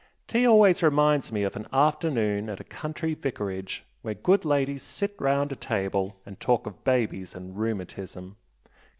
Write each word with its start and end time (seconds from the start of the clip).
Tea 0.25 0.47
always 0.47 0.81
reminds 0.81 1.31
me 1.31 1.43
of 1.43 1.55
an 1.55 1.67
afternoon 1.71 2.49
at 2.49 2.59
a 2.59 2.63
country 2.63 3.13
vicarage 3.13 3.83
where 4.01 4.15
good 4.15 4.43
ladies 4.43 4.81
sit 4.81 5.13
round 5.19 5.51
a 5.51 5.55
table 5.55 6.15
and 6.25 6.39
talk 6.39 6.65
of 6.65 6.83
babies 6.83 7.35
and 7.35 7.55
rheumatism. 7.55 8.35